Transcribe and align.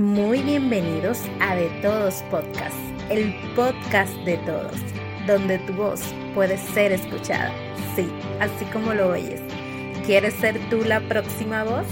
Muy 0.00 0.42
bienvenidos 0.42 1.20
a 1.40 1.54
De 1.54 1.68
Todos 1.82 2.22
Podcast, 2.30 2.74
el 3.10 3.34
podcast 3.54 4.14
de 4.24 4.38
todos, 4.38 4.72
donde 5.26 5.58
tu 5.58 5.74
voz 5.74 6.00
puede 6.34 6.56
ser 6.56 6.90
escuchada. 6.92 7.52
Sí, 7.94 8.08
así 8.40 8.64
como 8.72 8.94
lo 8.94 9.10
oyes. 9.10 9.42
¿Quieres 10.06 10.32
ser 10.32 10.58
tú 10.70 10.78
la 10.86 11.06
próxima 11.06 11.64
voz? 11.64 11.86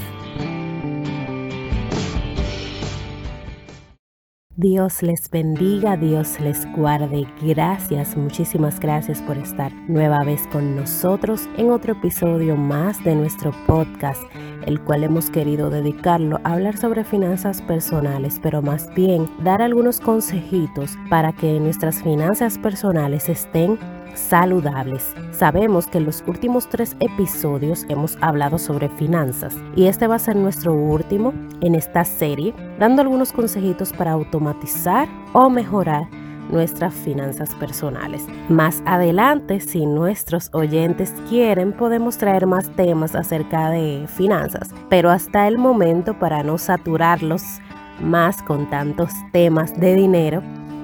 Dios 4.57 5.03
les 5.03 5.31
bendiga, 5.31 5.99
Dios 5.99 6.41
les 6.41 6.67
guarde. 6.73 7.27
Gracias, 7.43 8.17
muchísimas 8.17 8.81
gracias 8.81 9.21
por 9.21 9.37
estar 9.37 9.71
nueva 9.87 10.25
vez 10.25 10.49
con 10.51 10.75
nosotros 10.75 11.47
en 11.59 11.71
otro 11.71 11.93
episodio 11.93 12.57
más 12.57 13.05
de 13.05 13.15
nuestro 13.15 13.53
podcast, 13.67 14.21
el 14.67 14.81
cual 14.81 15.05
hemos 15.05 15.31
querido 15.31 15.71
dedicarlo 15.71 16.41
a 16.45 16.55
hablar 16.55 16.77
sobre 16.77 17.05
finanzas 17.05 17.63
personales, 17.63 18.41
pero 18.43 18.63
más 18.63 18.93
bien 18.95 19.29
dar 19.43 19.63
algunos 19.63 20.01
consejitos 20.01 20.97
para 21.09 21.33
que 21.33 21.61
nuestras 21.61 22.03
finanzas 22.03 22.59
personales 22.59 23.29
estén 23.29 23.79
saludables. 24.15 25.15
Sabemos 25.31 25.87
que 25.87 25.99
en 25.99 26.05
los 26.05 26.25
últimos 26.27 26.69
tres 26.69 26.97
episodios 27.01 27.87
hemos 27.89 28.19
hablado 28.21 28.59
sobre 28.59 28.89
finanzas 28.89 29.57
y 29.77 29.87
este 29.87 30.07
va 30.07 30.17
a 30.17 30.19
ser 30.19 30.37
nuestro 30.37 30.75
último 30.75 31.33
en 31.61 31.75
esta 31.75 32.05
serie, 32.05 32.55
dando 32.79 33.03
algunos 33.03 33.33
consejitos 33.33 33.93
para 33.93 34.13
automatizar 34.13 35.09
o 35.33 35.49
mejorar 35.49 36.09
nuestras 36.51 36.95
finanzas 36.95 37.55
personales. 37.55 38.27
Más 38.49 38.83
adelante, 38.87 39.61
si 39.61 39.87
nuestros 39.87 40.51
oyentes 40.53 41.15
quieren, 41.29 41.73
podemos 41.73 42.19
traer 42.19 42.47
más 42.47 42.69
temas 42.71 43.15
acerca 43.15 43.71
de 43.71 44.07
finanzas, 44.09 44.71
pero 44.89 45.11
hasta 45.11 45.47
el 45.49 45.59
momento, 45.59 46.19
para 46.19 46.43
no 46.43 46.59
saturarlos 46.59 47.43
más 48.01 48.43
con 48.43 48.69
tantos 48.71 49.11
temas 49.33 49.79
de 49.79 49.95
dinero, 49.95 50.43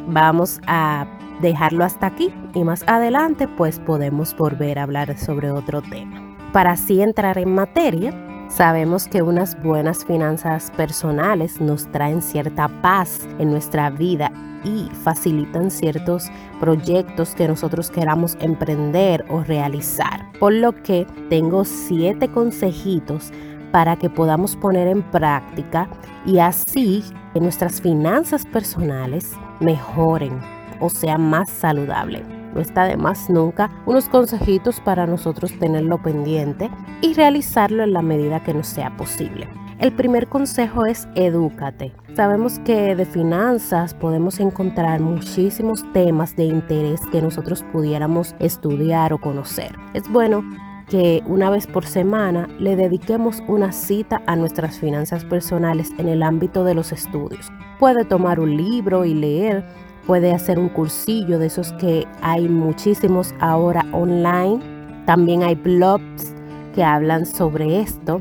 vamos 0.08 0.60
a 0.66 1.06
dejarlo 1.40 1.84
hasta 1.84 2.06
aquí 2.06 2.32
y 2.54 2.64
más 2.64 2.84
adelante 2.86 3.48
pues 3.48 3.78
podemos 3.78 4.36
volver 4.36 4.78
a 4.78 4.84
hablar 4.84 5.16
sobre 5.18 5.50
otro 5.50 5.82
tema. 5.82 6.36
Para 6.52 6.72
así 6.72 7.02
entrar 7.02 7.38
en 7.38 7.54
materia, 7.54 8.12
sabemos 8.54 9.08
que 9.08 9.22
unas 9.22 9.60
buenas 9.62 10.04
finanzas 10.04 10.70
personales 10.76 11.60
nos 11.60 11.90
traen 11.90 12.22
cierta 12.22 12.68
paz 12.82 13.26
en 13.38 13.50
nuestra 13.50 13.90
vida 13.90 14.30
y 14.64 14.88
facilitan 15.02 15.70
ciertos 15.70 16.30
proyectos 16.60 17.34
que 17.34 17.48
nosotros 17.48 17.90
queramos 17.90 18.36
emprender 18.40 19.24
o 19.28 19.42
realizar. 19.42 20.30
Por 20.38 20.52
lo 20.52 20.72
que 20.82 21.06
tengo 21.28 21.64
siete 21.64 22.28
consejitos 22.28 23.32
para 23.72 23.96
que 23.96 24.08
podamos 24.08 24.54
poner 24.54 24.86
en 24.86 25.02
práctica 25.02 25.88
y 26.24 26.38
así 26.38 27.02
que 27.32 27.40
nuestras 27.40 27.80
finanzas 27.80 28.46
personales 28.46 29.32
mejoren 29.58 30.40
o 30.80 30.88
sea 30.88 31.18
más 31.18 31.50
saludable. 31.50 32.43
No 32.54 32.60
está 32.60 32.84
de 32.84 32.96
más 32.96 33.28
nunca 33.28 33.70
unos 33.86 34.08
consejitos 34.08 34.80
para 34.80 35.06
nosotros 35.06 35.52
tenerlo 35.58 36.00
pendiente 36.02 36.70
y 37.00 37.14
realizarlo 37.14 37.82
en 37.82 37.92
la 37.92 38.02
medida 38.02 38.42
que 38.42 38.54
nos 38.54 38.68
sea 38.68 38.96
posible. 38.96 39.48
El 39.80 39.92
primer 39.92 40.28
consejo 40.28 40.86
es 40.86 41.08
edúcate. 41.16 41.92
Sabemos 42.14 42.60
que 42.60 42.94
de 42.94 43.04
finanzas 43.04 43.92
podemos 43.92 44.38
encontrar 44.38 45.00
muchísimos 45.00 45.84
temas 45.92 46.36
de 46.36 46.44
interés 46.44 47.00
que 47.10 47.20
nosotros 47.20 47.64
pudiéramos 47.72 48.36
estudiar 48.38 49.12
o 49.12 49.18
conocer. 49.18 49.76
Es 49.92 50.08
bueno 50.08 50.44
que 50.88 51.22
una 51.26 51.50
vez 51.50 51.66
por 51.66 51.86
semana 51.86 52.48
le 52.60 52.76
dediquemos 52.76 53.42
una 53.48 53.72
cita 53.72 54.22
a 54.26 54.36
nuestras 54.36 54.78
finanzas 54.78 55.24
personales 55.24 55.90
en 55.98 56.08
el 56.08 56.22
ámbito 56.22 56.62
de 56.62 56.74
los 56.74 56.92
estudios. 56.92 57.50
Puede 57.80 58.04
tomar 58.04 58.38
un 58.38 58.56
libro 58.56 59.04
y 59.04 59.14
leer 59.14 59.64
puede 60.06 60.32
hacer 60.32 60.58
un 60.58 60.68
cursillo 60.68 61.38
de 61.38 61.46
esos 61.46 61.72
que 61.74 62.06
hay 62.22 62.48
muchísimos 62.48 63.34
ahora 63.40 63.84
online. 63.92 64.60
También 65.06 65.42
hay 65.42 65.54
blogs 65.54 66.34
que 66.74 66.82
hablan 66.82 67.26
sobre 67.26 67.80
esto, 67.80 68.20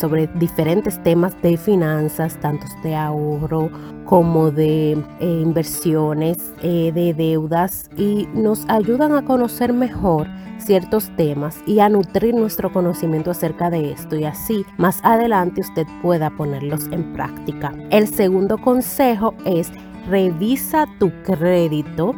sobre 0.00 0.26
diferentes 0.26 1.02
temas 1.02 1.40
de 1.42 1.56
finanzas, 1.56 2.38
tanto 2.40 2.66
de 2.82 2.94
ahorro 2.94 3.70
como 4.04 4.50
de 4.50 4.92
eh, 4.92 5.40
inversiones, 5.42 6.52
eh, 6.62 6.92
de 6.94 7.14
deudas 7.14 7.90
y 7.96 8.28
nos 8.34 8.64
ayudan 8.68 9.14
a 9.14 9.24
conocer 9.24 9.72
mejor 9.72 10.28
ciertos 10.58 11.14
temas 11.16 11.58
y 11.66 11.80
a 11.80 11.88
nutrir 11.88 12.34
nuestro 12.34 12.72
conocimiento 12.72 13.30
acerca 13.30 13.70
de 13.70 13.92
esto 13.92 14.16
y 14.16 14.24
así 14.24 14.64
más 14.78 15.00
adelante 15.02 15.60
usted 15.60 15.86
pueda 16.02 16.30
ponerlos 16.30 16.86
en 16.90 17.12
práctica. 17.12 17.72
El 17.90 18.08
segundo 18.08 18.58
consejo 18.58 19.34
es 19.44 19.70
revisa 20.08 20.86
tu 20.98 21.10
crédito. 21.22 22.14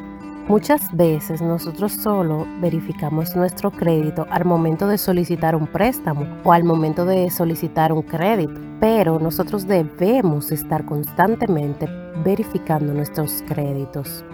Muchas 0.48 0.94
veces 0.96 1.42
nosotros 1.42 1.92
solo 1.92 2.46
verificamos 2.60 3.34
nuestro 3.34 3.70
crédito 3.70 4.26
al 4.30 4.44
momento 4.44 4.86
de 4.86 4.96
solicitar 4.96 5.56
un 5.56 5.66
préstamo 5.66 6.26
o 6.44 6.52
al 6.52 6.62
momento 6.62 7.04
de 7.04 7.30
solicitar 7.30 7.92
un 7.92 8.02
crédito, 8.02 8.60
pero 8.78 9.18
nosotros 9.18 9.66
debemos 9.66 10.52
estar 10.52 10.84
constantemente 10.84 11.88
verificando 12.24 12.94
nuestros 12.94 13.42
créditos. 13.48 14.24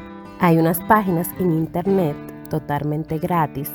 Hay 0.40 0.58
unas 0.58 0.80
páginas 0.80 1.28
en 1.38 1.52
internet 1.52 2.16
totalmente 2.50 3.18
gratis 3.18 3.70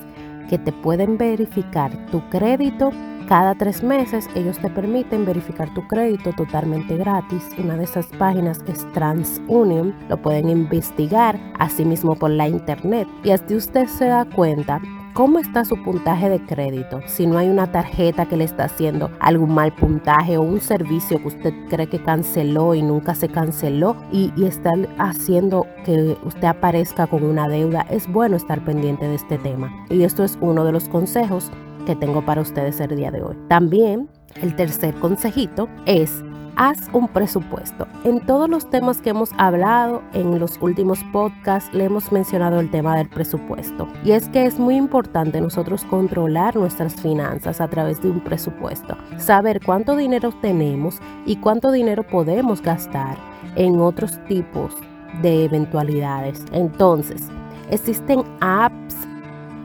que 0.47 0.59
te 0.59 0.71
pueden 0.71 1.17
verificar 1.17 1.91
tu 2.11 2.21
crédito 2.29 2.91
cada 3.27 3.55
tres 3.55 3.83
meses 3.83 4.29
ellos 4.35 4.57
te 4.59 4.69
permiten 4.69 5.25
verificar 5.25 5.73
tu 5.73 5.85
crédito 5.87 6.31
totalmente 6.33 6.95
gratis. 6.95 7.43
Una 7.57 7.75
de 7.75 7.83
esas 7.83 8.07
páginas 8.17 8.63
es 8.67 8.89
TransUnion. 8.93 9.93
Lo 10.09 10.17
pueden 10.17 10.49
investigar 10.49 11.39
asimismo 11.59 12.15
por 12.15 12.31
la 12.31 12.47
internet 12.47 13.07
y 13.23 13.31
así 13.31 13.55
usted 13.55 13.87
se 13.87 14.05
da 14.05 14.25
cuenta 14.25 14.81
cómo 15.13 15.39
está 15.39 15.65
su 15.65 15.81
puntaje 15.83 16.29
de 16.29 16.39
crédito, 16.45 17.01
si 17.07 17.25
no 17.25 17.39
hay 17.39 17.49
una 17.49 17.71
tarjeta 17.71 18.27
que 18.27 18.37
le 18.37 18.43
está 18.43 18.65
haciendo 18.65 19.09
algún 19.19 19.51
mal 19.51 19.73
puntaje 19.73 20.37
o 20.37 20.43
un 20.43 20.61
servicio 20.61 21.17
que 21.17 21.27
usted 21.27 21.53
cree 21.69 21.87
que 21.87 22.03
canceló 22.03 22.75
y 22.75 22.83
nunca 22.83 23.15
se 23.15 23.27
canceló 23.27 23.95
y, 24.11 24.31
y 24.37 24.45
está 24.45 24.73
haciendo 24.99 25.65
que 25.85 26.15
usted 26.23 26.43
aparezca 26.43 27.07
con 27.07 27.23
una 27.23 27.49
deuda, 27.49 27.81
es 27.89 28.07
bueno 28.07 28.35
estar 28.35 28.63
pendiente 28.63 29.07
de 29.07 29.15
este 29.15 29.39
tema. 29.39 29.73
Y 29.89 30.03
esto 30.03 30.23
es 30.23 30.37
uno 30.39 30.63
de 30.63 30.71
los 30.71 30.87
consejos 30.87 31.51
que 31.87 31.95
tengo 31.95 32.23
para 32.23 32.41
ustedes 32.41 32.79
el 32.81 32.97
día 32.97 33.11
de 33.11 33.23
hoy. 33.23 33.37
También 33.47 34.09
el 34.41 34.55
tercer 34.57 34.93
consejito 34.95 35.69
es 35.85 36.21
haz 36.57 36.89
un 36.91 37.07
presupuesto. 37.07 37.87
En 38.03 38.25
todos 38.25 38.49
los 38.49 38.69
temas 38.69 39.01
que 39.01 39.11
hemos 39.11 39.29
hablado 39.37 40.01
en 40.11 40.37
los 40.37 40.57
últimos 40.59 40.99
podcasts 41.13 41.73
le 41.73 41.85
hemos 41.85 42.11
mencionado 42.11 42.59
el 42.59 42.69
tema 42.69 42.97
del 42.97 43.07
presupuesto. 43.07 43.87
Y 44.03 44.11
es 44.11 44.27
que 44.27 44.45
es 44.45 44.59
muy 44.59 44.75
importante 44.75 45.39
nosotros 45.39 45.85
controlar 45.85 46.57
nuestras 46.57 46.95
finanzas 46.95 47.61
a 47.61 47.69
través 47.69 48.01
de 48.01 48.09
un 48.09 48.19
presupuesto. 48.19 48.97
Saber 49.17 49.61
cuánto 49.65 49.95
dinero 49.95 50.33
tenemos 50.41 50.99
y 51.25 51.37
cuánto 51.37 51.71
dinero 51.71 52.05
podemos 52.05 52.61
gastar 52.61 53.17
en 53.55 53.79
otros 53.79 54.19
tipos 54.25 54.75
de 55.21 55.45
eventualidades. 55.45 56.43
Entonces, 56.51 57.21
existen 57.69 58.23
apps 58.41 59.06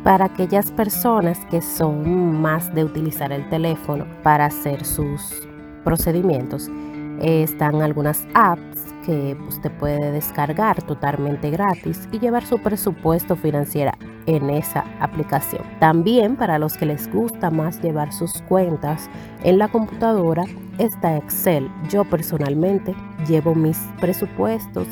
para 0.02 0.24
aquellas 0.24 0.70
personas 0.72 1.38
que 1.50 1.60
son 1.60 2.40
más 2.40 2.74
de 2.74 2.84
utilizar 2.84 3.32
el 3.32 3.48
teléfono 3.48 4.06
para 4.22 4.46
hacer 4.46 4.84
sus 4.84 5.46
procedimientos. 5.84 6.68
están 7.20 7.82
algunas 7.82 8.26
apps 8.34 8.94
que 9.06 9.36
usted 9.48 9.70
puede 9.78 10.10
descargar 10.10 10.82
totalmente 10.82 11.50
gratis 11.50 12.08
y 12.10 12.18
llevar 12.18 12.44
su 12.44 12.58
presupuesto 12.58 13.36
financiero 13.36 13.92
en 14.26 14.50
esa 14.50 14.84
aplicación. 15.00 15.62
También 15.78 16.36
para 16.36 16.58
los 16.58 16.76
que 16.76 16.86
les 16.86 17.12
gusta 17.12 17.50
más 17.50 17.80
llevar 17.80 18.12
sus 18.12 18.42
cuentas 18.42 19.08
en 19.44 19.58
la 19.58 19.68
computadora 19.68 20.44
está 20.78 21.16
Excel. 21.16 21.70
Yo 21.90 22.04
personalmente 22.04 22.94
llevo 23.28 23.54
mis 23.54 23.78
presupuestos 24.00 24.88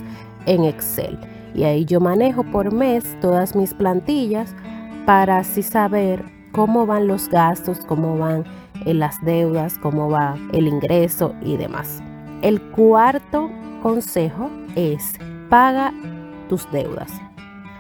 en 0.47 0.65
Excel 0.65 1.19
y 1.55 1.65
ahí 1.65 1.85
yo 1.85 2.01
manejo 2.01 2.45
por 2.45 2.73
mes 2.73 3.19
todas 3.21 3.57
mis 3.57 3.75
plantillas 3.75 4.55
para 5.07 5.39
así 5.39 5.63
saber 5.63 6.25
cómo 6.53 6.87
van 6.87 7.07
los 7.07 7.29
gastos, 7.29 7.81
cómo 7.87 8.19
van 8.19 8.45
eh, 8.87 8.95
las 8.95 9.23
deudas, 9.25 9.79
cómo 9.79 10.11
va 10.11 10.37
el 10.53 10.67
ingreso 10.67 11.35
y 11.43 11.57
demás. 11.57 12.03
El 12.43 12.61
cuarto 12.61 13.51
consejo 13.83 14.51
es 14.77 15.13
paga 15.49 15.93
tus 16.49 16.71
deudas. 16.71 17.13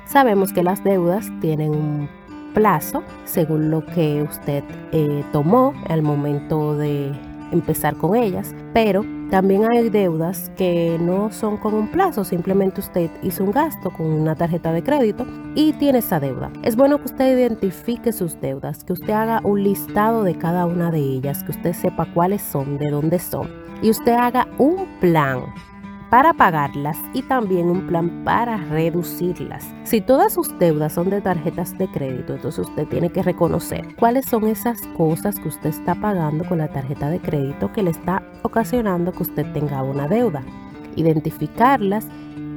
Sabemos 0.06 0.52
que 0.52 0.62
las 0.62 0.82
deudas 0.82 1.30
tienen 1.40 1.70
un 1.70 2.08
plazo 2.54 3.02
según 3.24 3.70
lo 3.70 3.84
que 3.86 4.22
usted 4.22 4.64
eh, 4.92 5.24
tomó 5.32 5.72
al 5.88 6.02
momento 6.02 6.76
de 6.76 7.12
empezar 7.52 7.96
con 7.96 8.16
ellas, 8.16 8.54
pero 8.72 9.04
también 9.30 9.64
hay 9.70 9.90
deudas 9.90 10.50
que 10.56 10.98
no 11.00 11.30
son 11.30 11.56
con 11.56 11.74
un 11.74 11.88
plazo, 11.88 12.24
simplemente 12.24 12.80
usted 12.80 13.10
hizo 13.22 13.44
un 13.44 13.52
gasto 13.52 13.90
con 13.90 14.06
una 14.06 14.34
tarjeta 14.34 14.72
de 14.72 14.82
crédito 14.82 15.24
y 15.54 15.72
tiene 15.74 16.00
esa 16.00 16.18
deuda. 16.18 16.50
Es 16.62 16.74
bueno 16.74 16.98
que 16.98 17.04
usted 17.04 17.38
identifique 17.38 18.12
sus 18.12 18.40
deudas, 18.40 18.82
que 18.82 18.92
usted 18.92 19.10
haga 19.10 19.40
un 19.44 19.62
listado 19.62 20.24
de 20.24 20.34
cada 20.34 20.66
una 20.66 20.90
de 20.90 20.98
ellas, 20.98 21.44
que 21.44 21.52
usted 21.52 21.72
sepa 21.74 22.06
cuáles 22.12 22.42
son, 22.42 22.76
de 22.78 22.90
dónde 22.90 23.18
son. 23.18 23.48
y 23.82 23.88
usted 23.88 24.12
haga 24.12 24.46
un 24.58 24.86
plan 25.00 25.40
para 26.10 26.32
pagarlas 26.34 26.98
y 27.14 27.22
también 27.22 27.70
un 27.70 27.86
plan 27.86 28.24
para 28.24 28.56
reducirlas. 28.56 29.64
Si 29.84 30.00
todas 30.00 30.32
sus 30.32 30.58
deudas 30.58 30.92
son 30.92 31.08
de 31.08 31.20
tarjetas 31.20 31.78
de 31.78 31.88
crédito, 31.88 32.34
entonces 32.34 32.68
usted 32.68 32.86
tiene 32.88 33.10
que 33.10 33.22
reconocer 33.22 33.94
cuáles 33.96 34.26
son 34.26 34.46
esas 34.48 34.80
cosas 34.96 35.38
que 35.38 35.48
usted 35.48 35.70
está 35.70 35.94
pagando 35.94 36.44
con 36.44 36.58
la 36.58 36.68
tarjeta 36.68 37.08
de 37.08 37.20
crédito 37.20 37.72
que 37.72 37.84
le 37.84 37.90
está 37.90 38.22
ocasionando 38.42 39.12
que 39.12 39.22
usted 39.22 39.50
tenga 39.52 39.82
una 39.84 40.08
deuda. 40.08 40.42
Identificarlas 40.96 42.08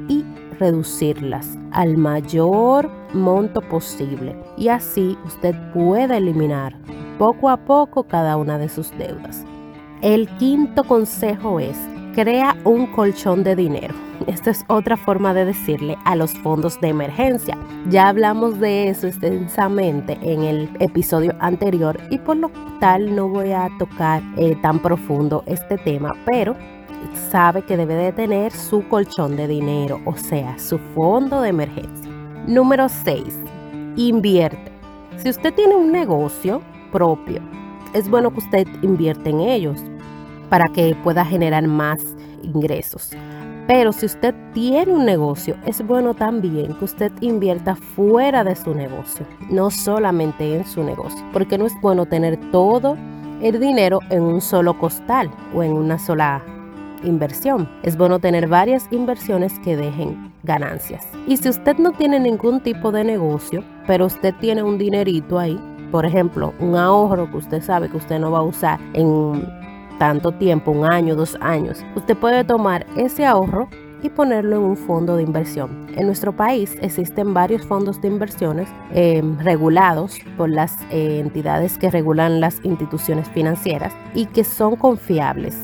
y 0.08 0.24
reducirlas 0.58 1.56
al 1.70 1.96
mayor 1.96 2.90
monto 3.12 3.60
posible 3.60 4.36
y 4.56 4.68
así 4.68 5.16
usted 5.24 5.54
puede 5.72 6.16
eliminar 6.16 6.76
poco 7.18 7.48
a 7.48 7.56
poco 7.56 8.02
cada 8.04 8.36
una 8.36 8.58
de 8.58 8.68
sus 8.68 8.90
deudas. 8.98 9.44
El 10.02 10.28
quinto 10.36 10.82
consejo 10.84 11.60
es 11.60 11.78
crea 12.14 12.53
un 12.64 12.86
colchón 12.86 13.44
de 13.44 13.56
dinero. 13.56 13.94
Esta 14.26 14.50
es 14.50 14.64
otra 14.68 14.96
forma 14.96 15.34
de 15.34 15.44
decirle 15.44 15.96
a 16.04 16.16
los 16.16 16.32
fondos 16.38 16.80
de 16.80 16.88
emergencia. 16.88 17.58
Ya 17.90 18.08
hablamos 18.08 18.58
de 18.60 18.88
eso 18.88 19.06
extensamente 19.06 20.18
en 20.22 20.42
el 20.42 20.70
episodio 20.80 21.34
anterior 21.40 22.00
y 22.10 22.18
por 22.18 22.36
lo 22.36 22.50
tal 22.80 23.14
no 23.14 23.28
voy 23.28 23.52
a 23.52 23.68
tocar 23.78 24.22
eh, 24.36 24.56
tan 24.62 24.80
profundo 24.80 25.42
este 25.46 25.76
tema, 25.78 26.14
pero 26.26 26.56
sabe 27.30 27.62
que 27.62 27.76
debe 27.76 27.94
de 27.94 28.12
tener 28.12 28.52
su 28.52 28.86
colchón 28.88 29.36
de 29.36 29.46
dinero, 29.46 30.00
o 30.04 30.16
sea, 30.16 30.58
su 30.58 30.78
fondo 30.78 31.42
de 31.42 31.50
emergencia. 31.50 32.10
Número 32.46 32.88
6. 32.88 33.24
Invierte. 33.96 34.72
Si 35.16 35.28
usted 35.28 35.54
tiene 35.54 35.76
un 35.76 35.92
negocio 35.92 36.62
propio, 36.90 37.40
es 37.92 38.08
bueno 38.08 38.32
que 38.32 38.40
usted 38.40 38.66
invierte 38.82 39.30
en 39.30 39.40
ellos 39.40 39.80
para 40.48 40.66
que 40.68 40.96
pueda 41.02 41.24
generar 41.24 41.66
más 41.66 42.00
ingresos. 42.44 43.10
Pero 43.66 43.92
si 43.92 44.06
usted 44.06 44.34
tiene 44.52 44.92
un 44.92 45.06
negocio, 45.06 45.56
es 45.64 45.84
bueno 45.86 46.14
también 46.14 46.74
que 46.74 46.84
usted 46.84 47.10
invierta 47.20 47.76
fuera 47.76 48.44
de 48.44 48.54
su 48.56 48.74
negocio, 48.74 49.26
no 49.48 49.70
solamente 49.70 50.54
en 50.54 50.66
su 50.66 50.82
negocio, 50.82 51.24
porque 51.32 51.56
no 51.56 51.66
es 51.66 51.72
bueno 51.80 52.04
tener 52.04 52.38
todo 52.50 52.96
el 53.40 53.58
dinero 53.58 54.00
en 54.10 54.22
un 54.22 54.40
solo 54.40 54.78
costal 54.78 55.30
o 55.54 55.62
en 55.62 55.72
una 55.72 55.98
sola 55.98 56.42
inversión. 57.04 57.68
Es 57.82 57.96
bueno 57.96 58.18
tener 58.18 58.48
varias 58.48 58.86
inversiones 58.90 59.58
que 59.60 59.76
dejen 59.76 60.32
ganancias. 60.42 61.06
Y 61.26 61.36
si 61.38 61.48
usted 61.48 61.76
no 61.78 61.92
tiene 61.92 62.20
ningún 62.20 62.60
tipo 62.60 62.92
de 62.92 63.04
negocio, 63.04 63.64
pero 63.86 64.06
usted 64.06 64.34
tiene 64.40 64.62
un 64.62 64.78
dinerito 64.78 65.38
ahí, 65.38 65.58
por 65.90 66.04
ejemplo, 66.04 66.52
un 66.60 66.76
ahorro 66.76 67.30
que 67.30 67.38
usted 67.38 67.62
sabe 67.62 67.88
que 67.88 67.96
usted 67.96 68.18
no 68.18 68.30
va 68.30 68.40
a 68.40 68.42
usar 68.42 68.80
en 68.94 69.63
tanto 70.04 70.32
tiempo, 70.32 70.70
un 70.70 70.84
año, 70.84 71.16
dos 71.16 71.34
años, 71.40 71.82
usted 71.96 72.14
puede 72.14 72.44
tomar 72.44 72.84
ese 72.94 73.24
ahorro 73.24 73.70
y 74.02 74.10
ponerlo 74.10 74.56
en 74.56 74.62
un 74.62 74.76
fondo 74.76 75.16
de 75.16 75.22
inversión. 75.22 75.86
En 75.96 76.04
nuestro 76.04 76.30
país 76.36 76.76
existen 76.82 77.32
varios 77.32 77.64
fondos 77.64 78.02
de 78.02 78.08
inversiones 78.08 78.68
em, 78.92 79.38
regulados 79.38 80.18
por 80.36 80.50
las 80.50 80.76
eh, 80.90 81.20
entidades 81.20 81.78
que 81.78 81.90
regulan 81.90 82.38
las 82.38 82.62
instituciones 82.64 83.30
financieras 83.30 83.94
y 84.14 84.26
que 84.26 84.44
son 84.44 84.76
confiables. 84.76 85.56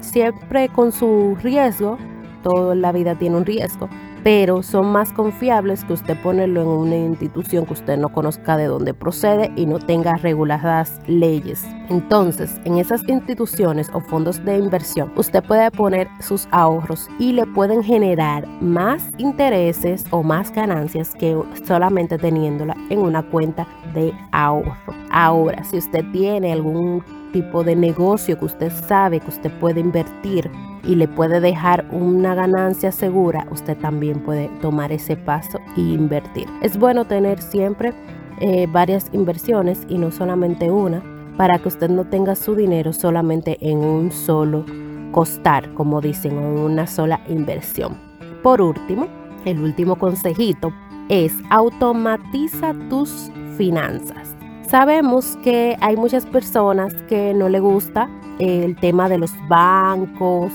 Siempre 0.00 0.68
con 0.68 0.90
su 0.90 1.36
riesgo, 1.40 1.96
toda 2.42 2.74
la 2.74 2.90
vida 2.90 3.14
tiene 3.14 3.36
un 3.36 3.46
riesgo, 3.46 3.88
pero 4.22 4.62
son 4.62 4.86
más 4.92 5.12
confiables 5.12 5.84
que 5.84 5.94
usted 5.94 6.20
ponerlo 6.22 6.62
en 6.62 6.68
una 6.68 6.96
institución 6.96 7.66
que 7.66 7.72
usted 7.72 7.96
no 7.96 8.10
conozca 8.10 8.56
de 8.56 8.66
dónde 8.66 8.94
procede 8.94 9.50
y 9.56 9.66
no 9.66 9.78
tenga 9.78 10.16
reguladas 10.16 11.00
leyes. 11.06 11.64
Entonces, 11.88 12.60
en 12.64 12.78
esas 12.78 13.02
instituciones 13.08 13.88
o 13.92 14.00
fondos 14.00 14.44
de 14.44 14.58
inversión, 14.58 15.12
usted 15.16 15.42
puede 15.42 15.70
poner 15.70 16.08
sus 16.20 16.46
ahorros 16.50 17.08
y 17.18 17.32
le 17.32 17.46
pueden 17.46 17.82
generar 17.82 18.46
más 18.60 19.10
intereses 19.18 20.04
o 20.10 20.22
más 20.22 20.52
ganancias 20.52 21.14
que 21.14 21.36
solamente 21.66 22.18
teniéndola 22.18 22.76
en 22.90 23.00
una 23.00 23.22
cuenta 23.22 23.66
de 23.94 24.12
ahorro. 24.32 24.76
Ahora, 25.10 25.64
si 25.64 25.78
usted 25.78 26.04
tiene 26.12 26.52
algún 26.52 27.02
tipo 27.32 27.64
de 27.64 27.76
negocio 27.76 28.38
que 28.38 28.44
usted 28.44 28.72
sabe 28.86 29.20
que 29.20 29.28
usted 29.28 29.52
puede 29.58 29.80
invertir 29.80 30.50
y 30.90 30.96
le 30.96 31.06
puede 31.06 31.40
dejar 31.40 31.86
una 31.92 32.34
ganancia 32.34 32.90
segura, 32.90 33.46
usted 33.52 33.78
también 33.78 34.18
puede 34.24 34.48
tomar 34.60 34.90
ese 34.90 35.16
paso 35.16 35.60
e 35.76 35.82
invertir. 35.82 36.48
Es 36.62 36.76
bueno 36.76 37.04
tener 37.04 37.40
siempre 37.40 37.92
eh, 38.40 38.66
varias 38.68 39.08
inversiones 39.12 39.86
y 39.88 39.98
no 39.98 40.10
solamente 40.10 40.68
una 40.68 41.00
para 41.36 41.60
que 41.60 41.68
usted 41.68 41.90
no 41.90 42.06
tenga 42.06 42.34
su 42.34 42.56
dinero 42.56 42.92
solamente 42.92 43.56
en 43.60 43.78
un 43.78 44.10
solo 44.10 44.66
costar, 45.12 45.72
como 45.74 46.00
dicen, 46.00 46.32
en 46.32 46.58
una 46.58 46.88
sola 46.88 47.20
inversión. 47.28 47.96
Por 48.42 48.60
último, 48.60 49.06
el 49.44 49.60
último 49.60 49.94
consejito 49.94 50.72
es 51.08 51.32
automatiza 51.50 52.74
tus 52.88 53.30
finanzas. 53.56 54.34
Sabemos 54.68 55.38
que 55.44 55.76
hay 55.80 55.96
muchas 55.96 56.26
personas 56.26 56.94
que 57.08 57.32
no 57.32 57.48
le 57.48 57.60
gusta 57.60 58.10
el 58.40 58.74
tema 58.76 59.08
de 59.08 59.18
los 59.18 59.32
bancos, 59.48 60.52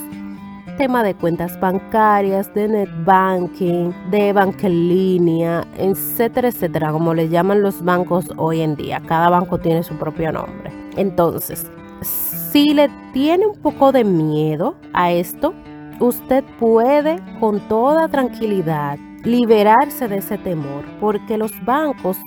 tema 0.77 1.03
de 1.03 1.15
cuentas 1.15 1.59
bancarias, 1.59 2.53
de 2.53 2.67
net 2.67 2.89
banking, 3.05 3.91
de 4.11 4.33
banca 4.33 4.67
línea, 4.69 5.65
etcétera, 5.77 6.49
etcétera, 6.49 6.91
como 6.91 7.13
le 7.13 7.29
llaman 7.29 7.61
los 7.61 7.83
bancos 7.83 8.25
hoy 8.37 8.61
en 8.61 8.75
día. 8.75 9.01
Cada 9.07 9.29
banco 9.29 9.57
tiene 9.57 9.83
su 9.83 9.95
propio 9.95 10.31
nombre. 10.31 10.71
Entonces, 10.97 11.69
si 12.01 12.73
le 12.73 12.89
tiene 13.13 13.47
un 13.47 13.59
poco 13.61 13.91
de 13.91 14.03
miedo 14.03 14.75
a 14.93 15.11
esto, 15.11 15.53
usted 15.99 16.43
puede 16.59 17.19
con 17.39 17.59
toda 17.67 18.07
tranquilidad 18.07 18.97
liberarse 19.23 20.07
de 20.07 20.17
ese 20.17 20.37
temor, 20.37 20.85
porque 20.99 21.37
los 21.37 21.51
bancos 21.65 22.17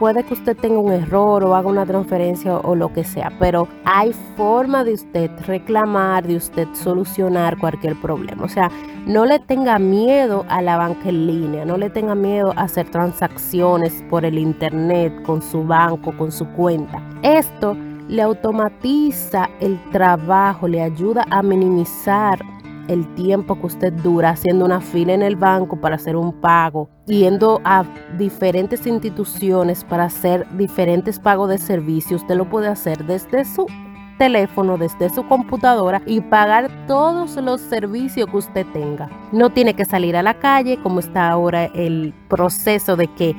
puede 0.00 0.24
que 0.24 0.32
usted 0.32 0.56
tenga 0.56 0.80
un 0.80 0.92
error 0.92 1.44
o 1.44 1.54
haga 1.54 1.68
una 1.68 1.84
transferencia 1.84 2.56
o, 2.56 2.74
lo 2.74 2.90
que 2.90 3.04
sea, 3.04 3.30
pero 3.38 3.68
hay 3.84 4.14
forma 4.34 4.82
de 4.82 4.94
usted 4.94 5.30
reclamar, 5.46 6.26
de 6.26 6.36
usted 6.36 6.66
solucionar 6.72 7.58
cualquier 7.58 8.00
problema. 8.00 8.44
O 8.44 8.48
sea, 8.48 8.70
no 9.06 9.26
le 9.26 9.38
tenga 9.38 9.78
miedo 9.78 10.46
a 10.48 10.62
la 10.62 10.78
banca 10.78 11.10
en 11.10 11.26
línea, 11.26 11.66
no 11.66 11.76
le 11.76 11.90
tenga 11.90 12.14
miedo 12.14 12.54
a 12.56 12.62
hacer 12.62 12.90
transacciones 12.90 14.02
por 14.08 14.24
el 14.24 14.38
internet 14.38 15.22
con 15.22 15.42
su 15.42 15.64
banco, 15.64 16.16
con 16.16 16.32
su 16.32 16.46
cuenta. 16.52 17.02
Esto 17.22 17.76
le 18.08 18.22
automatiza 18.22 19.50
el 19.60 19.78
trabajo, 19.90 20.66
le 20.66 20.80
ayuda 20.80 21.26
a 21.30 21.42
minimizar 21.42 22.38
el 22.88 23.06
tiempo 23.14 23.58
que 23.60 23.66
usted 23.66 23.92
dura 23.92 24.30
haciendo 24.30 24.64
una 24.64 24.80
fila 24.80 25.12
en 25.12 25.22
el 25.22 25.36
banco 25.36 25.80
para 25.80 25.96
hacer 25.96 26.16
un 26.16 26.32
pago, 26.32 26.88
yendo 27.06 27.60
a 27.64 27.84
diferentes 28.18 28.86
instituciones 28.86 29.84
para 29.84 30.04
hacer 30.04 30.46
diferentes 30.56 31.18
pagos 31.18 31.48
de 31.50 31.58
servicios, 31.58 32.22
usted 32.22 32.36
lo 32.36 32.48
puede 32.48 32.68
hacer 32.68 33.04
desde 33.04 33.44
su 33.44 33.66
teléfono, 34.18 34.76
desde 34.76 35.08
su 35.08 35.26
computadora 35.26 36.02
y 36.04 36.20
pagar 36.20 36.70
todos 36.86 37.36
los 37.36 37.60
servicios 37.60 38.28
que 38.28 38.36
usted 38.36 38.66
tenga. 38.72 39.08
No 39.32 39.48
tiene 39.48 39.72
que 39.72 39.86
salir 39.86 40.14
a 40.14 40.22
la 40.22 40.34
calle 40.34 40.78
como 40.82 41.00
está 41.00 41.30
ahora 41.30 41.64
el 41.64 42.12
proceso 42.28 42.96
de 42.96 43.06
que 43.06 43.34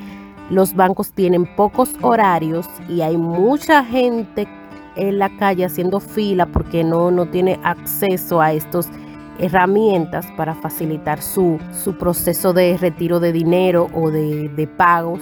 los 0.50 0.74
bancos 0.74 1.12
tienen 1.12 1.46
pocos 1.54 1.94
horarios 2.02 2.66
y 2.88 3.00
hay 3.00 3.16
mucha 3.16 3.84
gente 3.84 4.48
en 4.96 5.18
la 5.18 5.34
calle 5.38 5.64
haciendo 5.64 6.00
fila 6.00 6.46
porque 6.46 6.84
no, 6.84 7.10
no 7.10 7.26
tiene 7.26 7.60
acceso 7.62 8.40
a 8.40 8.52
estos 8.52 8.88
herramientas 9.38 10.26
para 10.36 10.54
facilitar 10.54 11.20
su, 11.20 11.58
su 11.72 11.96
proceso 11.96 12.52
de 12.52 12.76
retiro 12.76 13.20
de 13.20 13.32
dinero 13.32 13.88
o 13.94 14.10
de, 14.10 14.48
de 14.48 14.66
pagos. 14.66 15.20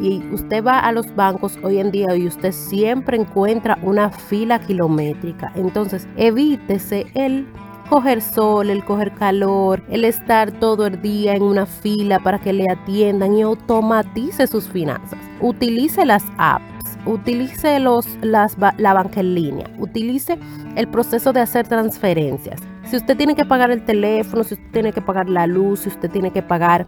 Y 0.00 0.22
usted 0.32 0.64
va 0.64 0.78
a 0.78 0.92
los 0.92 1.12
bancos 1.16 1.58
hoy 1.62 1.78
en 1.78 1.90
día 1.90 2.14
y 2.16 2.26
usted 2.26 2.52
siempre 2.52 3.16
encuentra 3.16 3.78
una 3.82 4.10
fila 4.10 4.60
kilométrica. 4.60 5.50
Entonces, 5.56 6.06
evítese 6.16 7.06
el 7.14 7.46
coger 7.88 8.20
sol, 8.20 8.70
el 8.70 8.84
coger 8.84 9.12
calor, 9.12 9.82
el 9.88 10.04
estar 10.04 10.52
todo 10.52 10.86
el 10.86 11.00
día 11.00 11.34
en 11.34 11.42
una 11.42 11.66
fila 11.66 12.18
para 12.20 12.38
que 12.38 12.52
le 12.52 12.64
atiendan 12.70 13.34
y 13.34 13.42
automatice 13.42 14.46
sus 14.46 14.68
finanzas. 14.68 15.18
Utilice 15.40 16.04
las 16.04 16.22
apps, 16.36 16.98
utilice 17.06 17.80
los, 17.80 18.06
las, 18.20 18.56
la 18.76 18.92
banca 18.92 19.20
en 19.20 19.34
línea, 19.34 19.66
utilice 19.78 20.38
el 20.76 20.88
proceso 20.88 21.32
de 21.32 21.40
hacer 21.40 21.66
transferencias. 21.66 22.60
Si 22.90 22.96
usted 22.96 23.18
tiene 23.18 23.34
que 23.34 23.44
pagar 23.44 23.70
el 23.70 23.82
teléfono, 23.84 24.44
si 24.44 24.54
usted 24.54 24.70
tiene 24.72 24.92
que 24.94 25.02
pagar 25.02 25.28
la 25.28 25.46
luz, 25.46 25.80
si 25.80 25.90
usted 25.90 26.10
tiene 26.10 26.30
que 26.30 26.42
pagar 26.42 26.86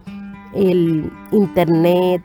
el 0.55 1.11
internet, 1.31 2.23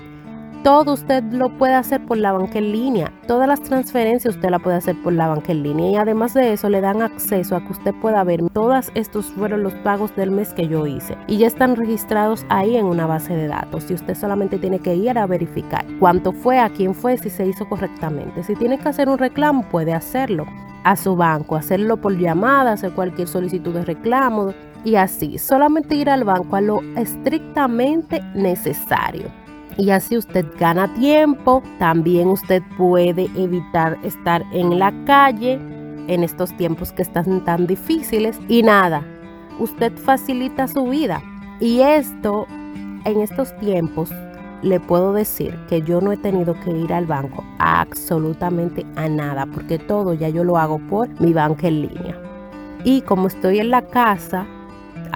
todo 0.67 0.95
usted 0.95 1.23
lo 1.31 1.57
puede 1.59 1.75
hacer 1.75 2.05
por 2.05 2.19
la 2.19 2.33
banca 2.33 2.59
en 2.59 2.73
línea. 2.73 3.13
Todas 3.29 3.47
las 3.47 3.63
transferencias 3.63 4.35
usted 4.35 4.51
la 4.51 4.59
puede 4.59 4.79
hacer 4.79 5.01
por 5.01 5.13
la 5.13 5.29
banca 5.29 5.53
en 5.53 5.63
línea 5.63 5.91
y 5.93 5.95
además 5.95 6.35
de 6.35 6.53
eso 6.53 6.69
le 6.69 6.81
dan 6.81 7.03
acceso 7.03 7.55
a 7.55 7.61
que 7.61 7.71
usted 7.71 7.95
pueda 8.03 8.25
ver 8.25 8.41
todos 8.53 8.91
estos 8.97 9.27
fueron 9.27 9.63
los 9.63 9.75
pagos 9.75 10.17
del 10.17 10.33
mes 10.33 10.53
que 10.55 10.67
yo 10.67 10.85
hice. 10.85 11.17
Y 11.29 11.37
ya 11.39 11.47
están 11.47 11.77
registrados 11.77 12.45
ahí 12.49 12.77
en 12.77 12.87
una 12.87 13.07
base 13.07 13.33
de 13.37 13.47
datos. 13.47 13.89
Y 13.89 13.95
usted 13.95 14.17
solamente 14.17 14.59
tiene 14.59 14.81
que 14.81 14.97
ir 14.97 15.17
a 15.17 15.27
verificar 15.27 15.85
cuánto 16.01 16.33
fue, 16.33 16.59
a 16.59 16.69
quién 16.69 16.97
fue, 16.97 17.17
si 17.17 17.31
se 17.31 17.47
hizo 17.47 17.69
correctamente. 17.69 18.43
Si 18.43 18.57
tiene 18.57 18.77
que 18.77 18.89
hacer 18.89 19.09
un 19.09 19.19
reclamo 19.19 19.63
puede 19.69 19.93
hacerlo 19.93 20.47
a 20.83 20.97
su 20.97 21.15
banco, 21.15 21.55
hacerlo 21.55 21.99
por 21.99 22.19
llamada, 22.19 22.73
hacer 22.73 22.91
cualquier 22.91 23.29
solicitud 23.29 23.73
de 23.73 23.85
reclamo 23.85 24.53
y 24.85 24.97
así, 24.97 25.39
solamente 25.39 25.95
ir 25.95 26.11
al 26.11 26.25
banco 26.25 26.57
a 26.57 26.61
lo 26.61 26.81
estrictamente 26.97 28.21
necesario 28.35 29.46
y 29.77 29.91
así 29.91 30.17
usted 30.17 30.47
gana 30.59 30.93
tiempo. 30.95 31.63
También 31.79 32.29
usted 32.29 32.63
puede 32.77 33.29
evitar 33.37 33.99
estar 34.03 34.43
en 34.53 34.79
la 34.79 34.93
calle 35.05 35.55
en 36.09 36.23
estos 36.23 36.57
tiempos 36.57 36.93
que 36.93 37.03
están 37.03 37.45
tan 37.45 37.67
difíciles. 37.67 38.39
Y 38.49 38.63
nada, 38.63 39.05
usted 39.59 39.93
facilita 39.97 40.69
su 40.69 40.85
vida. 40.87 41.23
Y 41.61 41.81
esto, 41.81 42.47
en 43.05 43.21
estos 43.21 43.57
tiempos, 43.59 44.11
le 44.63 44.81
puedo 44.81 45.13
decir 45.13 45.57
que 45.69 45.83
yo 45.83 46.01
no 46.01 46.13
he 46.13 46.17
tenido 46.17 46.55
que 46.61 46.71
ir 46.71 46.93
al 46.93 47.07
banco 47.07 47.45
absolutamente 47.59 48.85
a 48.97 49.09
nada, 49.09 49.47
porque 49.47 49.79
todo 49.79 50.15
ya 50.15 50.29
yo 50.29 50.45
lo 50.45 50.59
hago 50.59 50.79
por 50.89 51.09
mi 51.21 51.33
banca 51.33 51.69
en 51.69 51.83
línea. 51.83 52.21
Y 52.85 53.03
como 53.03 53.27
estoy 53.27 53.59
en 53.59 53.71
la 53.71 53.83
casa, 53.83 54.47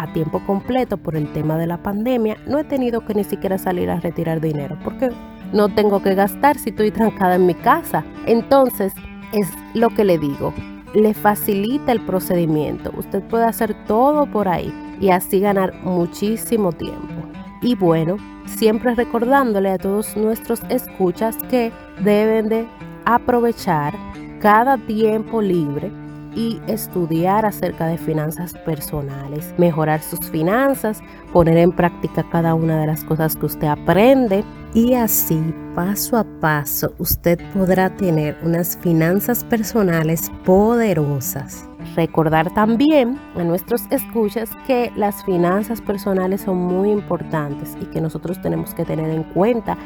a 0.01 0.11
tiempo 0.15 0.41
completo 0.47 0.97
por 0.97 1.15
el 1.15 1.31
tema 1.35 1.59
de 1.59 1.67
la 1.67 1.83
pandemia, 1.83 2.39
no 2.47 2.59
he 2.59 2.65
tenido 2.65 3.05
que 3.05 3.15
ni 3.15 3.23
siquiera 3.23 3.59
salir 3.59 3.91
a 3.91 4.01
retirar 4.01 4.41
dinero 4.41 4.79
porque 4.83 5.11
no 5.53 5.69
tengo 5.69 6.03
que 6.03 6.15
gastar 6.15 6.57
si 6.57 6.71
estoy 6.71 6.91
trancada 6.91 7.35
en 7.35 7.45
mi 7.45 7.55
casa. 7.55 8.03
Entonces, 8.27 8.95
es 9.33 9.49
lo 9.75 9.91
que 9.91 10.05
le 10.05 10.17
digo, 10.17 10.55
le 10.95 11.13
facilita 11.13 11.93
el 11.93 12.01
procedimiento. 12.01 12.91
Usted 12.97 13.23
puede 13.25 13.45
hacer 13.45 13.75
todo 13.87 14.25
por 14.25 14.49
ahí 14.49 14.73
y 15.01 15.11
así 15.11 15.39
ganar 15.39 15.75
muchísimo 15.85 16.73
tiempo. 16.73 17.27
Y 17.61 17.75
bueno, 17.75 18.17
siempre 18.47 18.95
recordándole 18.95 19.71
a 19.71 19.79
todos 19.79 20.17
nuestros 20.17 20.63
escuchas 20.71 21.37
que 21.51 21.73
deben 22.03 22.49
de 22.49 22.67
aprovechar 23.05 23.95
cada 24.41 24.79
tiempo 24.79 25.43
libre 25.43 25.93
y 26.35 26.61
estudiar 26.67 27.47
acerca 27.47 27.87
de 27.87 27.99
finanzas 27.99 28.55
personales, 28.65 29.55
mejorar 29.59 30.01
sus 30.03 30.21
finanzas, 30.31 31.01
poner 31.33 31.59
en 31.59 31.73
práctica 31.73 32.25
cada 32.31 32.55
una 32.55 32.81
de 32.81 32.87
las 32.87 33.05
cosas 33.05 33.37
que 33.37 33.47
usted 33.47 33.69
aprende 33.69 34.45
y 34.75 34.95
así 34.95 35.55
paso 35.75 36.17
a 36.17 36.25
paso 36.41 36.95
usted 36.99 37.39
podrá 37.53 37.91
tener 37.97 38.39
unas 38.43 38.77
finanzas 38.77 39.45
personales 39.45 40.31
poderosas. 40.45 41.67
Recordar 41.97 42.53
también 42.55 43.19
a 43.37 43.43
nuestros 43.43 43.83
escuchas 43.91 44.51
que 44.67 44.93
las 44.97 45.25
finanzas 45.25 45.81
personales 45.81 46.43
son 46.43 46.59
muy 46.59 46.91
importantes 46.91 47.77
y 47.81 47.87
que 47.87 48.01
nosotros 48.01 48.41
tenemos 48.41 48.75
que 48.75 48.85
tener 48.85 49.11
en 49.11 49.25
cuenta 49.25 49.77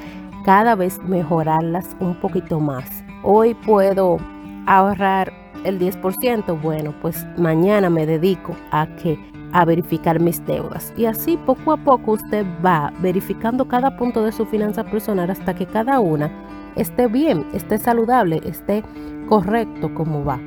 cada 0.44 0.74
vez 0.74 0.98
mejorarlas 0.98 1.96
un 2.00 2.14
poquito 2.20 2.60
más. 2.60 3.04
Hoy 3.22 3.54
puedo 3.54 4.18
ahorrar 4.66 5.43
el 5.64 5.78
10%, 5.78 6.60
bueno, 6.60 6.94
pues 7.00 7.26
mañana 7.36 7.90
me 7.90 8.06
dedico 8.06 8.54
a 8.70 8.86
que 8.96 9.18
a 9.52 9.64
verificar 9.64 10.20
mis 10.20 10.44
deudas. 10.46 10.92
Y 10.96 11.06
así 11.06 11.36
poco 11.36 11.72
a 11.72 11.76
poco 11.76 12.12
usted 12.12 12.44
va 12.64 12.92
verificando 13.00 13.66
cada 13.66 13.96
punto 13.96 14.24
de 14.24 14.32
su 14.32 14.44
finanza 14.46 14.84
personal 14.84 15.30
hasta 15.30 15.54
que 15.54 15.66
cada 15.66 16.00
una 16.00 16.30
esté 16.76 17.06
bien, 17.06 17.46
esté 17.54 17.78
saludable, 17.78 18.40
esté 18.44 18.82
correcto 19.28 19.94
como 19.94 20.24
va. 20.24 20.40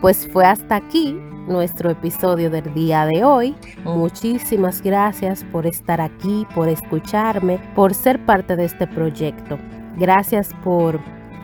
Pues 0.00 0.28
fue 0.32 0.46
hasta 0.46 0.76
aquí 0.76 1.18
nuestro 1.46 1.90
episodio 1.90 2.50
del 2.50 2.72
día 2.72 3.06
de 3.06 3.22
hoy. 3.22 3.54
Muchísimas 3.84 4.80
gracias 4.82 5.44
por 5.44 5.66
estar 5.66 6.00
aquí, 6.00 6.46
por 6.54 6.68
escucharme, 6.68 7.58
por 7.74 7.92
ser 7.92 8.24
parte 8.24 8.56
de 8.56 8.64
este 8.64 8.86
proyecto. 8.86 9.58
Gracias 9.98 10.50
por 10.64 11.00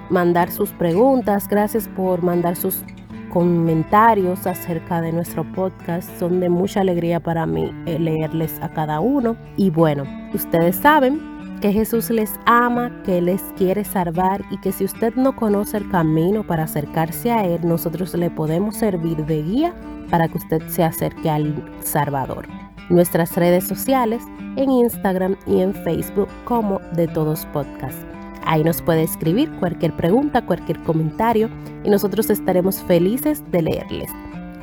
mandar 0.08 0.50
sus 0.50 0.70
preguntas, 0.70 1.46
gracias 1.49 1.88
por 1.88 2.22
mandar 2.22 2.56
sus 2.56 2.82
comentarios 3.30 4.46
acerca 4.46 5.00
de 5.00 5.12
nuestro 5.12 5.44
podcast. 5.52 6.10
Son 6.18 6.40
de 6.40 6.50
mucha 6.50 6.82
alegría 6.82 7.20
para 7.20 7.46
mí 7.46 7.72
eh, 7.87 7.99
leerles 7.99 8.60
a 8.60 8.68
cada 8.68 9.00
uno. 9.00 9.37
Y 9.56 9.70
bueno, 9.70 10.04
ustedes 10.34 10.76
saben 10.76 11.20
que 11.60 11.72
Jesús 11.72 12.10
les 12.10 12.32
ama, 12.46 12.90
que 13.04 13.20
les 13.20 13.42
quiere 13.56 13.84
salvar 13.84 14.42
y 14.50 14.58
que 14.58 14.72
si 14.72 14.84
usted 14.84 15.14
no 15.14 15.37
conoce 15.37 15.76
el 15.76 15.88
camino 15.90 16.46
para 16.46 16.64
acercarse 16.64 17.30
a 17.30 17.44
Él, 17.44 17.60
nosotros 17.66 18.14
le 18.14 18.30
podemos 18.30 18.76
servir 18.76 19.25
de 19.26 19.42
guía 19.42 19.75
para 20.10 20.28
que 20.28 20.38
usted 20.38 20.62
se 20.68 20.84
acerque 20.84 21.30
al 21.30 21.64
Salvador. 21.80 22.46
Nuestras 22.88 23.37
redes 23.37 23.64
sociales 23.64 24.22
en 24.56 24.70
Instagram 24.70 25.37
y 25.46 25.60
en 25.60 25.75
Facebook 25.75 26.28
como 26.44 26.80
de 26.92 27.06
todos 27.06 27.46
podcasts. 27.46 28.04
Ahí 28.44 28.64
nos 28.64 28.82
puede 28.82 29.02
escribir 29.02 29.50
cualquier 29.61 29.94
pregunta, 29.97 30.44
cualquier 30.44 30.78
comentario 30.82 31.49
y 31.85 31.90
nosotros 31.90 32.30
estaremos 32.30 32.82
felices 32.82 33.42
de 33.50 33.62
leerles. 33.62 34.11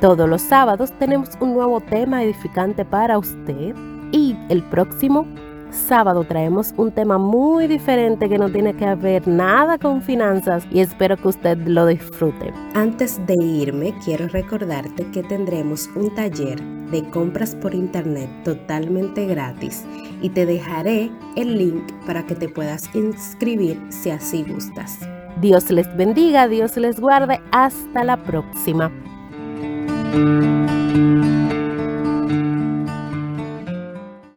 Todos 0.00 0.28
los 0.28 0.42
sábados 0.42 0.92
tenemos 0.98 1.30
un 1.40 1.54
nuevo 1.54 1.80
tema 1.80 2.22
edificante 2.22 2.84
para 2.84 3.18
usted 3.18 3.74
y 4.12 4.36
el 4.48 4.62
próximo 4.62 5.26
sábado 5.70 6.24
traemos 6.24 6.74
un 6.76 6.90
tema 6.90 7.18
muy 7.18 7.66
diferente 7.66 8.28
que 8.28 8.38
no 8.38 8.50
tiene 8.50 8.74
que 8.74 8.94
ver 8.94 9.26
nada 9.26 9.78
con 9.78 10.02
finanzas 10.02 10.66
y 10.70 10.80
espero 10.80 11.16
que 11.16 11.28
usted 11.28 11.58
lo 11.66 11.86
disfrute. 11.86 12.52
Antes 12.74 13.24
de 13.26 13.34
irme, 13.42 13.94
quiero 14.04 14.28
recordarte 14.28 15.06
que 15.10 15.22
tendremos 15.22 15.88
un 15.94 16.14
taller 16.14 16.60
de 16.90 17.08
compras 17.10 17.54
por 17.54 17.74
internet 17.74 18.30
totalmente 18.44 19.26
gratis 19.26 19.84
y 20.22 20.30
te 20.30 20.46
dejaré 20.46 21.10
el 21.36 21.58
link 21.58 21.84
para 22.06 22.24
que 22.26 22.34
te 22.34 22.48
puedas 22.48 22.94
inscribir 22.94 23.80
si 23.90 24.10
así 24.10 24.44
gustas. 24.44 24.98
Dios 25.40 25.70
les 25.70 25.94
bendiga, 25.96 26.48
Dios 26.48 26.76
les 26.76 26.98
guarde, 26.98 27.40
hasta 27.52 28.04
la 28.04 28.16
próxima. 28.16 28.90